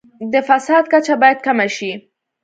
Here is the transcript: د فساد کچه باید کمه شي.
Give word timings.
د 0.33 0.35
فساد 0.47 0.83
کچه 0.93 1.13
باید 1.21 1.39
کمه 1.45 1.67
شي. 1.75 1.91